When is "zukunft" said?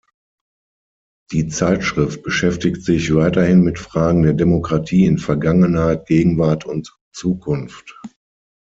7.13-8.01